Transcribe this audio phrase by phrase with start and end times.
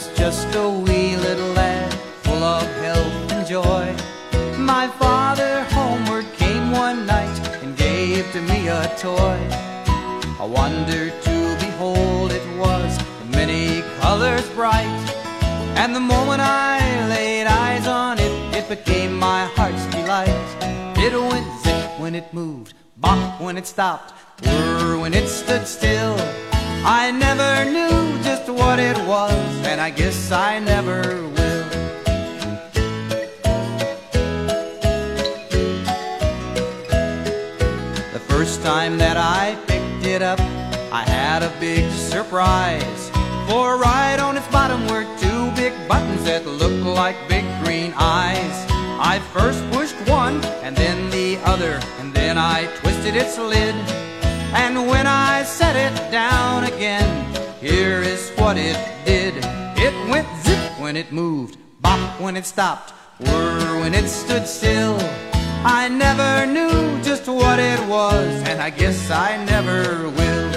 [0.00, 1.92] was just a wee little lad,
[2.22, 3.86] full of health and joy.
[4.56, 9.38] My father homeward came one night and gave to me a toy.
[10.38, 15.04] A wonder to behold it was, the many colors bright.
[15.76, 20.46] And the moment I laid eyes on it, it became my heart's delight.
[20.96, 24.12] It went zip when it moved, bop when it stopped,
[24.44, 26.16] whir when it stood still.
[26.84, 27.89] I never knew
[28.50, 31.64] what it was, and I guess I never will.
[38.12, 40.40] The first time that I picked it up,
[40.92, 43.10] I had a big surprise.
[43.48, 48.66] For right on its bottom were two big buttons that looked like big green eyes.
[48.98, 53.74] I first pushed one, and then the other, and then I twisted its lid.
[54.52, 57.29] And when I set it down again,
[58.50, 59.34] what it did.
[59.76, 64.98] It went zip when it moved, bop when it stopped, whir when it stood still.
[65.80, 70.50] I never knew just what it was, and I guess I never will.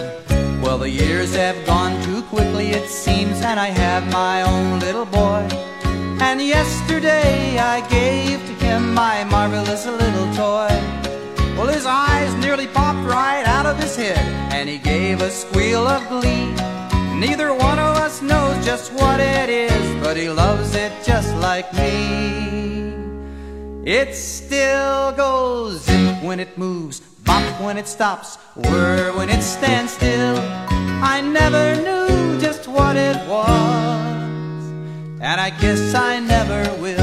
[0.63, 5.05] Well, the years have gone too quickly, it seems, and I have my own little
[5.05, 5.47] boy.
[6.27, 10.73] And yesterday I gave to him my marvelous little toy.
[11.55, 14.17] Well, his eyes nearly popped right out of his head,
[14.51, 16.52] and he gave a squeal of glee.
[17.25, 21.71] Neither one of us knows just what it is, but he loves it just like
[21.73, 22.91] me.
[23.85, 29.93] It still goes zip when it moves, bop when it stops, whir when it stands
[29.93, 30.37] still.
[31.13, 34.63] I never knew just what it was,
[35.21, 37.02] and I guess I never will.